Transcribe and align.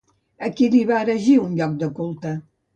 A 0.47 0.49
qui 0.61 0.69
li 0.77 0.79
va 0.93 1.03
erigir 1.07 1.37
un 1.45 1.55
lloc 1.61 1.79
de 1.85 1.93
culte? 2.03 2.37